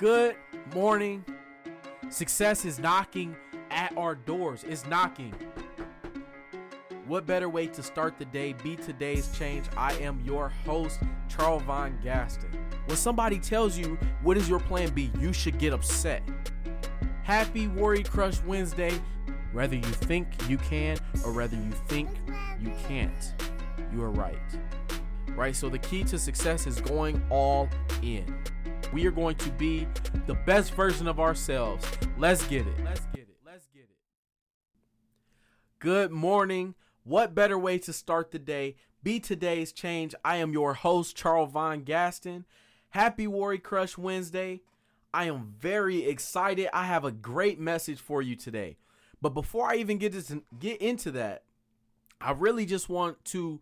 [0.00, 0.36] Good
[0.74, 1.22] morning.
[2.08, 3.36] Success is knocking
[3.70, 4.64] at our doors.
[4.66, 5.34] It's knocking.
[7.06, 8.54] What better way to start the day?
[8.54, 9.66] Be today's change.
[9.76, 12.48] I am your host, Charles Von Gaston.
[12.86, 16.22] When somebody tells you what is your plan B, you should get upset.
[17.22, 18.98] Happy Worry Crush Wednesday.
[19.52, 20.96] Whether you think you can
[21.26, 22.08] or whether you think
[22.58, 23.34] you can't,
[23.92, 24.38] you are right.
[25.36, 25.54] Right?
[25.54, 27.68] So the key to success is going all
[28.00, 28.24] in.
[28.92, 29.86] We are going to be
[30.26, 31.86] the best version of ourselves.
[32.18, 32.74] Let's get it.
[32.84, 33.36] Let's get it.
[33.46, 33.96] Let's get it.
[35.78, 36.74] Good morning.
[37.04, 38.74] What better way to start the day?
[39.04, 40.12] Be today's change.
[40.24, 42.44] I am your host, Charles Von Gaston.
[42.90, 44.60] Happy Worry Crush Wednesday.
[45.14, 46.68] I am very excited.
[46.72, 48.76] I have a great message for you today.
[49.22, 51.44] But before I even get to get into that,
[52.20, 53.60] I really just want to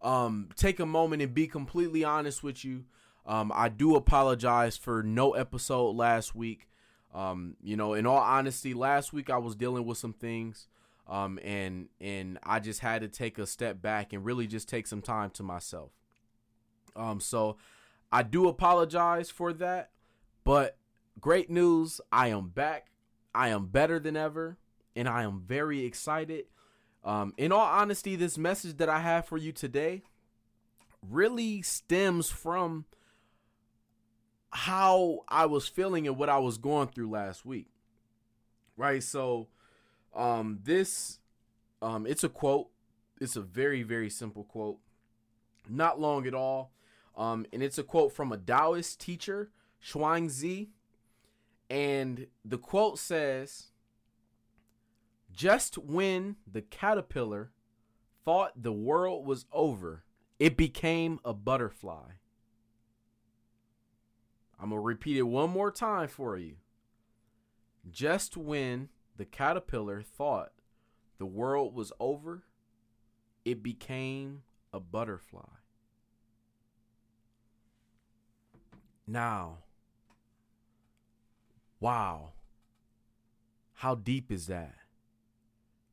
[0.00, 2.84] um, take a moment and be completely honest with you.
[3.30, 6.66] Um, I do apologize for no episode last week.
[7.14, 10.66] Um, you know, in all honesty, last week I was dealing with some things,
[11.06, 14.88] um, and and I just had to take a step back and really just take
[14.88, 15.92] some time to myself.
[16.96, 17.56] Um, so
[18.10, 19.90] I do apologize for that,
[20.42, 20.76] but
[21.20, 22.88] great news, I am back.
[23.32, 24.58] I am better than ever,
[24.96, 26.46] and I am very excited.
[27.04, 30.02] Um, in all honesty, this message that I have for you today
[31.08, 32.86] really stems from
[34.50, 37.68] how I was feeling and what I was going through last week.
[38.76, 39.02] Right?
[39.02, 39.48] So
[40.14, 41.20] um this
[41.82, 42.68] um it's a quote.
[43.20, 44.78] It's a very very simple quote.
[45.68, 46.72] Not long at all.
[47.16, 49.50] Um and it's a quote from a Taoist teacher,
[49.84, 50.68] Zhuangzi.
[51.68, 53.68] And the quote says
[55.32, 57.52] just when the caterpillar
[58.24, 60.04] thought the world was over,
[60.38, 62.12] it became a butterfly.
[64.60, 66.56] I'm going to repeat it one more time for you.
[67.90, 70.52] Just when the caterpillar thought
[71.18, 72.44] the world was over,
[73.44, 75.48] it became a butterfly.
[79.06, 79.58] Now,
[81.80, 82.32] wow.
[83.74, 84.74] How deep is that?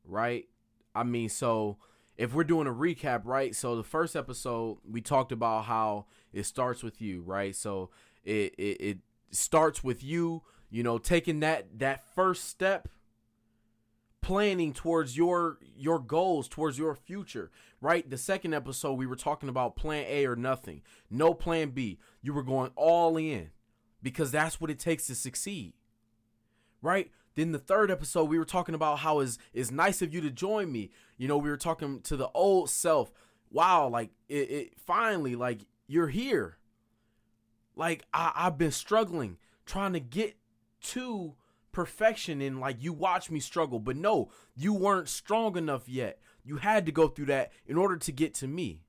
[0.04, 0.46] Right?
[0.94, 1.78] I mean, so
[2.18, 3.56] if we're doing a recap, right?
[3.56, 7.54] So the first episode, we talked about how it starts with you, right?
[7.54, 7.90] So
[8.24, 8.98] it, it, it
[9.30, 12.88] starts with you, you know, taking that that first step
[14.20, 17.50] planning towards your your goals towards your future
[17.80, 18.08] right?
[18.10, 21.98] The second episode we were talking about plan a or nothing no plan b.
[22.20, 23.50] You were going all in
[24.02, 25.74] because that's what it takes to succeed
[26.82, 27.10] right?
[27.36, 30.30] Then the third episode we were talking about how is it's nice of you to
[30.30, 30.90] join me.
[31.16, 33.12] You know we were talking to the old self.
[33.50, 36.58] Wow like it, it finally like you're here.
[37.74, 40.36] Like I, I've been struggling trying to get
[40.80, 41.34] to
[41.72, 46.20] perfection and like you watch me struggle but no you weren't strong enough yet.
[46.44, 48.82] You had to go through that in order to get to me.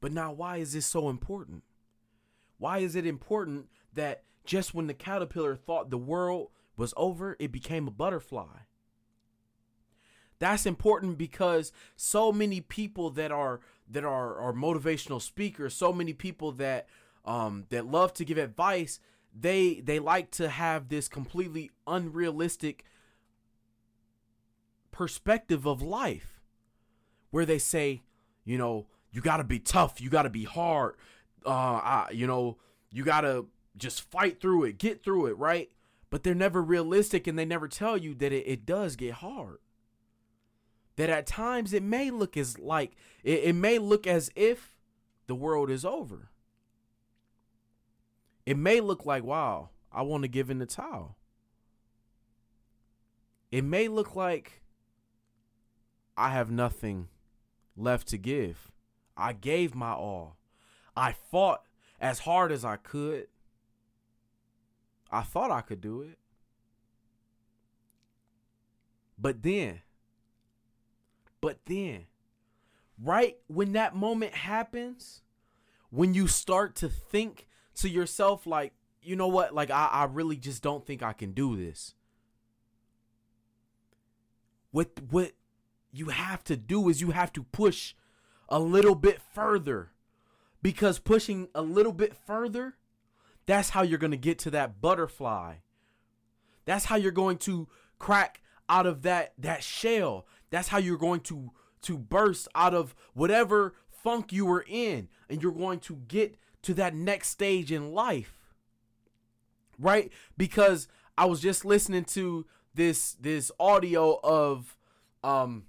[0.00, 1.64] But now why is this so important?
[2.58, 7.52] Why is it important that just when the caterpillar thought the world was over it
[7.52, 8.58] became a butterfly?
[10.38, 16.12] That's important because so many people that are that are are motivational speakers so many
[16.12, 16.86] people that
[17.24, 19.00] um, that love to give advice,
[19.38, 22.84] they they like to have this completely unrealistic
[24.92, 26.40] perspective of life,
[27.30, 28.02] where they say,
[28.44, 30.94] you know, you got to be tough, you got to be hard,
[31.44, 32.58] uh, I, you know,
[32.90, 35.70] you got to just fight through it, get through it, right?
[36.08, 39.58] But they're never realistic, and they never tell you that it, it does get hard.
[40.96, 42.92] That at times it may look as like
[43.22, 44.76] it, it may look as if
[45.26, 46.30] the world is over
[48.46, 51.16] it may look like, wow, I want to give in the towel.
[53.50, 54.62] It may look like
[56.16, 57.08] I have nothing
[57.76, 58.70] left to give.
[59.16, 60.36] I gave my all.
[60.96, 61.62] I fought
[62.00, 63.26] as hard as I could.
[65.10, 66.18] I thought I could do it.
[69.18, 69.80] But then,
[71.46, 72.06] but then,
[73.00, 75.22] right when that moment happens,
[75.90, 77.46] when you start to think
[77.76, 79.54] to yourself like, you know what?
[79.54, 81.94] Like I, I really just don't think I can do this.
[84.72, 85.34] What what
[85.92, 87.94] you have to do is you have to push
[88.48, 89.92] a little bit further.
[90.62, 92.74] Because pushing a little bit further,
[93.46, 95.58] that's how you're going to get to that butterfly.
[96.64, 97.68] That's how you're going to
[98.00, 100.26] crack out of that that shell.
[100.50, 101.52] That's how you're going to
[101.82, 106.74] to burst out of whatever funk you were in and you're going to get to
[106.74, 108.32] that next stage in life.
[109.78, 110.10] right?
[110.36, 110.88] Because
[111.18, 114.76] I was just listening to this this audio of
[115.24, 115.64] um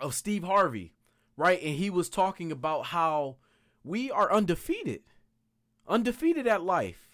[0.00, 0.94] of Steve Harvey,
[1.36, 1.60] right?
[1.62, 3.36] And he was talking about how
[3.84, 5.02] we are undefeated.
[5.88, 7.11] Undefeated at life.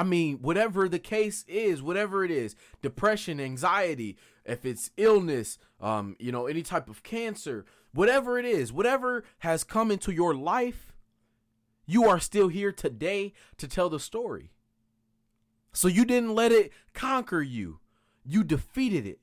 [0.00, 4.16] I mean, whatever the case is, whatever it is, depression, anxiety,
[4.46, 9.62] if it's illness, um, you know, any type of cancer, whatever it is, whatever has
[9.62, 10.94] come into your life,
[11.84, 14.52] you are still here today to tell the story.
[15.74, 17.80] So you didn't let it conquer you.
[18.24, 19.20] You defeated it.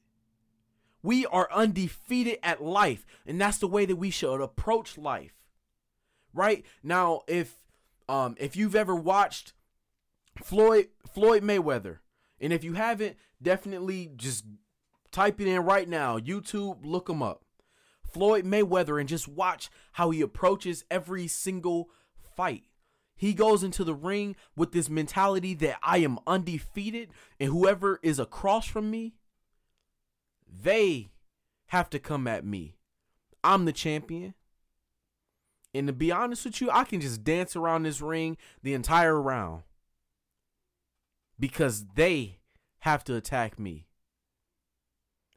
[1.01, 5.33] We are undefeated at life, and that's the way that we should approach life.
[6.35, 6.63] Right?
[6.83, 7.55] Now, if
[8.07, 9.53] um if you've ever watched
[10.43, 11.99] Floyd Floyd Mayweather.
[12.39, 14.45] And if you haven't, definitely just
[15.11, 16.19] type it in right now.
[16.19, 17.43] YouTube, look him up.
[18.03, 21.89] Floyd Mayweather and just watch how he approaches every single
[22.35, 22.63] fight.
[23.15, 27.09] He goes into the ring with this mentality that I am undefeated
[27.39, 29.15] and whoever is across from me,
[30.47, 31.09] they
[31.67, 32.77] have to come at me.
[33.43, 34.35] I'm the champion.
[35.73, 39.19] And to be honest with you, I can just dance around this ring the entire
[39.19, 39.63] round
[41.39, 42.39] because they
[42.79, 43.87] have to attack me.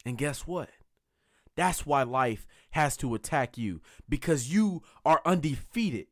[0.05, 0.70] And guess what?
[1.56, 6.06] That's why life has to attack you because you are undefeated.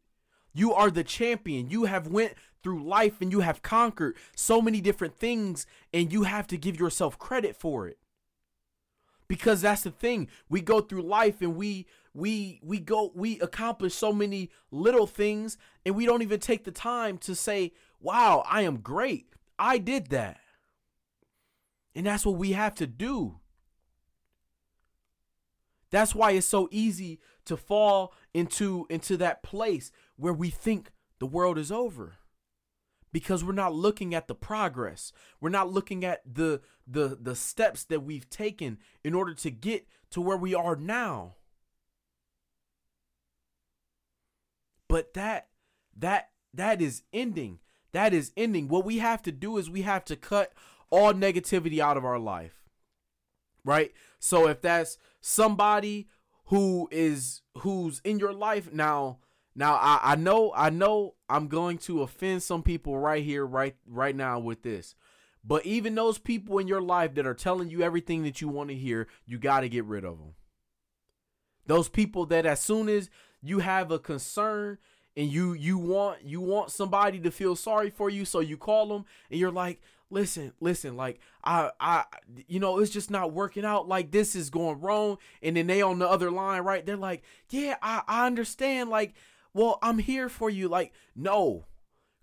[0.53, 1.71] You are the champion.
[1.71, 6.25] You have went through life and you have conquered so many different things and you
[6.25, 7.99] have to give yourself credit for it.
[9.29, 10.29] Because that's the thing.
[10.49, 15.57] We go through life and we we we go we accomplish so many little things
[15.85, 20.09] and we don't even take the time to say, "Wow, I am great." I did
[20.09, 20.39] that.
[21.95, 23.41] And that's what we have to do.
[25.91, 31.27] That's why it's so easy to fall into into that place where we think the
[31.27, 32.19] world is over.
[33.11, 35.13] Because we're not looking at the progress.
[35.41, 39.87] We're not looking at the the the steps that we've taken in order to get
[40.11, 41.37] to where we are now.
[44.89, 45.49] But that
[45.97, 47.61] that that is ending
[47.93, 48.69] that is ending.
[48.69, 50.53] What we have to do is we have to cut
[50.91, 52.63] all negativity out of our life.
[53.65, 53.93] Right?
[54.19, 56.09] So if that's somebody
[56.47, 59.19] who is who's in your life now
[59.55, 63.77] now I, I know I know I'm going to offend some people right here right
[63.87, 64.95] right now with this.
[65.45, 68.71] But even those people in your life that are telling you everything that you want
[68.71, 70.35] to hear, you got to get rid of them.
[71.67, 73.09] Those people that as soon as
[73.41, 74.79] you have a concern
[75.19, 78.87] and you you want you want somebody to feel sorry for you so you call
[78.87, 82.05] them and you're like listen listen like i i
[82.47, 83.89] you know it's just not working out.
[83.89, 85.19] Like this is going wrong.
[85.43, 86.87] And then they on the other line right?
[86.87, 88.89] They're like yeah i i understand.
[88.91, 89.15] Like
[89.53, 90.69] well i'm here for you.
[90.69, 91.67] Like no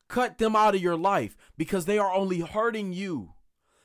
[0.08, 3.34] cut them out of your life because they are only hurting you.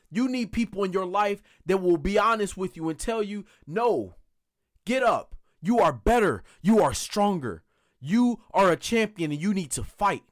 [0.09, 3.45] You need people in your life that will be honest with you and tell you
[3.67, 4.15] no
[4.85, 5.35] get up.
[5.61, 6.45] You are better.
[6.62, 7.65] You are stronger
[8.00, 10.23] you are a champion and you need to fight.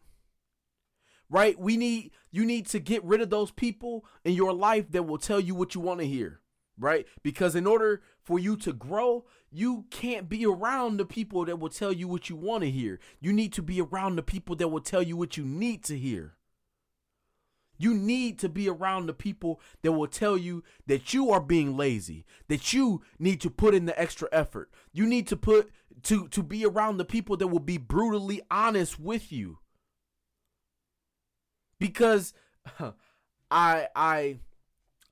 [1.30, 1.58] Right?
[1.58, 5.18] We need you need to get rid of those people in your life that will
[5.18, 6.40] tell you what you want to hear.
[6.78, 7.06] Right?
[7.22, 11.68] Because in order for you to grow, you can't be around the people that will
[11.68, 13.00] tell you what you want to hear.
[13.20, 15.98] You need to be around the people that will tell you what you need to
[15.98, 16.34] hear.
[17.78, 21.76] You need to be around the people that will tell you that you are being
[21.76, 24.70] lazy, that you need to put in the extra effort.
[24.92, 25.70] You need to put
[26.04, 29.58] to to be around the people that will be brutally honest with you.
[31.78, 32.34] Because
[33.50, 34.38] I I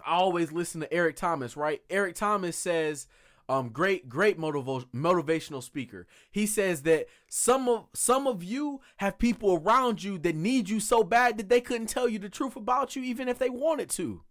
[0.05, 1.83] I always listen to Eric Thomas, right?
[1.91, 3.07] Eric Thomas says
[3.49, 6.07] um great great motiv- motivational speaker.
[6.31, 10.81] He says that some of some of you have people around you that need you
[10.81, 13.91] so bad that they couldn't tell you the truth about you even if they wanted
[13.91, 14.23] to.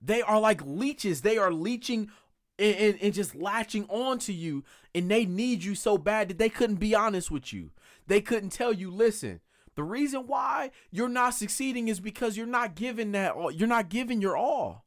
[0.00, 1.22] They are like leeches.
[1.22, 2.10] They are leeching
[2.58, 6.38] and, and, and just latching on to you and they need you so bad that
[6.38, 7.70] they couldn't be honest with you.
[8.06, 9.40] They couldn't tell you, listen,
[9.74, 13.50] the reason why you're not succeeding is because you're not giving that all.
[13.50, 14.86] You're not giving your all.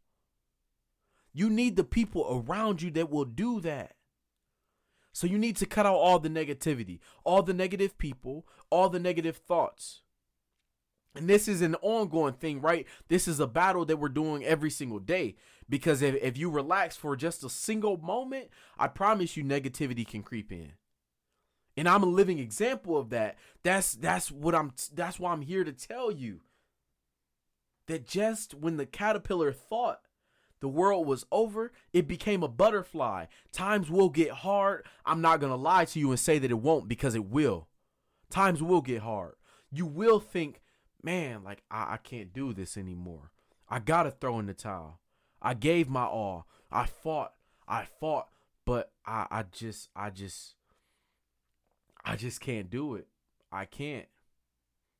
[1.31, 3.93] You need the people around you that will do that.
[5.13, 8.99] So you need to cut out all the negativity, all the negative people, all the
[8.99, 10.01] negative thoughts.
[11.15, 12.87] And this is an ongoing thing, right?
[13.09, 15.35] This is a battle that we're doing every single day.
[15.69, 20.23] Because if, if you relax for just a single moment, I promise you negativity can
[20.23, 20.73] creep in.
[21.77, 23.37] And I'm a living example of that.
[23.63, 26.41] That's that's what I'm that's why I'm here to tell you.
[27.85, 30.01] That just when the caterpillar thought
[30.59, 33.25] the world was over, it became a butterfly.
[33.51, 34.85] Times will get hard.
[35.05, 37.69] I'm not going to lie to you and say that it won't because it will.
[38.29, 39.35] Times will get hard.
[39.71, 40.61] You will think,
[41.01, 43.31] man, like I, I can't do this anymore.
[43.69, 44.99] I gotta throw in the towel.
[45.41, 46.47] I gave my all.
[46.71, 47.33] I fought.
[47.67, 48.29] I fought,
[48.65, 50.55] but I, I just I just
[52.03, 53.07] I just can't do it.
[53.51, 54.07] I can't.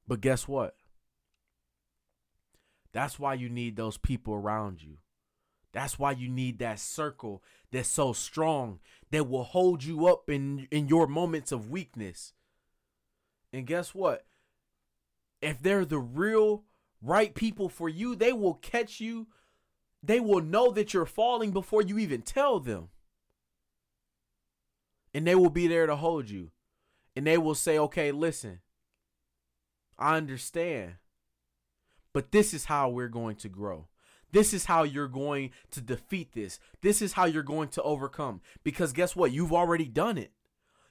[0.08, 0.76] But guess what?
[2.92, 4.98] That's why you need those people around you.
[5.72, 8.80] That's why you need that circle that's so strong
[9.12, 12.34] that will hold you up in in your moments of weakness.
[13.54, 14.26] And guess what?
[15.42, 16.64] If they're the real
[17.02, 19.28] right people for you, they will catch you.
[20.02, 22.90] They will know that you're falling before you even tell them.
[25.14, 26.52] And they will be there to hold you.
[27.16, 28.62] And they will say, "Okay, listen.
[29.98, 30.96] I understand.
[32.14, 33.88] But this is how we're going to grow.
[34.32, 36.60] This is how you're going to defeat this.
[36.82, 38.42] This is how you're going to overcome.
[38.64, 39.32] Because guess what?
[39.32, 40.32] You've already done it.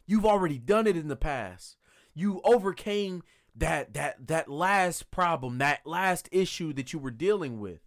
[0.06, 1.76] You've already done it in the past.
[2.14, 3.22] You overcame
[3.54, 7.80] that that that last problem, that last issue that you were dealing with.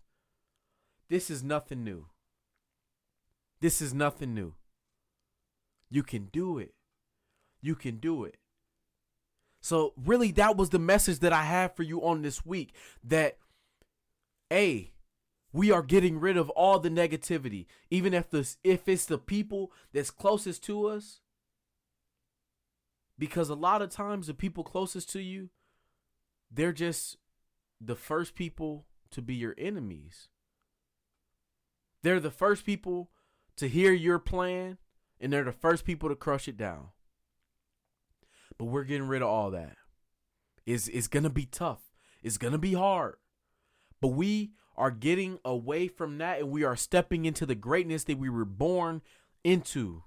[1.12, 2.06] This is nothing new.
[3.60, 4.53] This is nothing new.
[5.89, 6.74] You can do it.
[7.62, 8.38] You can do it.
[9.60, 13.38] So really that was the message that I have for you on this week that
[14.50, 14.94] a
[15.51, 19.74] we are getting rid of all the negativity even if this if it's the people
[19.94, 21.20] that's closest to us
[23.20, 25.50] because a lot of times the people closest to you
[26.50, 27.18] they're just
[27.82, 30.30] the first people to be your enemies
[32.03, 33.10] they're the first people
[33.58, 34.77] to hear your plan
[35.20, 36.88] and they're the first people to crush it down
[38.58, 39.77] but we're getting rid of all that
[40.65, 41.81] it's, it's gonna be tough
[42.24, 43.15] it's gonna be hard
[44.00, 48.17] but we are getting away from that and we are stepping into the greatness that
[48.17, 49.01] we were born
[49.43, 50.03] into.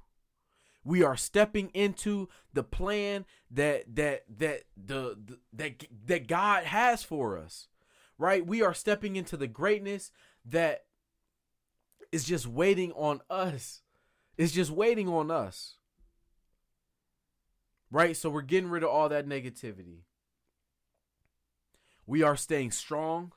[0.84, 7.02] We are stepping into the plan that that that the, the that that God has
[7.02, 7.68] for us.
[8.18, 8.46] Right?
[8.46, 10.10] We are stepping into the greatness
[10.44, 10.84] that
[12.14, 13.82] is just waiting on us.
[14.36, 15.76] It's just waiting on us.
[17.90, 18.16] Right?
[18.16, 20.02] So we're getting rid of all that negativity.
[22.06, 23.32] We are staying strong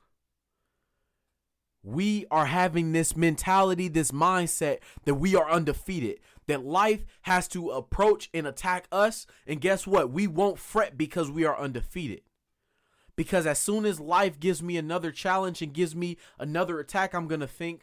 [1.82, 7.70] we are having this mentality, this mindset that we are undefeated, that life has to
[7.70, 9.26] approach and attack us.
[9.46, 10.10] And guess what?
[10.10, 12.22] We won't fret because we are undefeated.
[13.16, 17.26] Because as soon as life gives me another challenge and gives me another attack, I'm
[17.26, 17.82] going to think,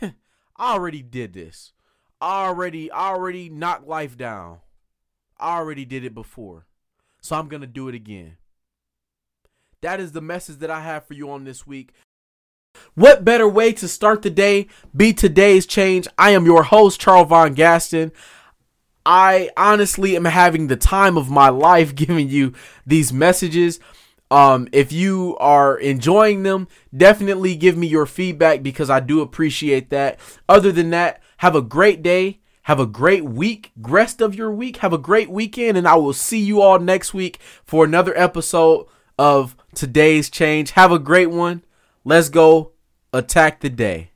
[0.56, 1.72] I already did this.
[2.20, 4.58] I already, I already knocked life down.
[5.38, 6.66] I already did it before.
[7.20, 8.36] So I'm going to do it again.
[9.80, 11.92] That is the message that I have for you on this week.
[12.94, 14.68] What better way to start the day?
[14.96, 16.08] Be today's change.
[16.16, 18.12] I am your host, Charles Von Gaston.
[19.06, 22.54] I honestly am having the time of my life giving you
[22.86, 23.80] these messages.
[24.30, 29.90] Um, if you are enjoying them, definitely give me your feedback because I do appreciate
[29.90, 30.18] that.
[30.48, 32.40] Other than that, have a great day.
[32.62, 34.78] Have a great week, rest of your week.
[34.78, 38.86] Have a great weekend, and I will see you all next week for another episode
[39.18, 40.70] of today's change.
[40.70, 41.62] Have a great one.
[42.04, 42.72] Let's go
[43.12, 44.13] attack the day.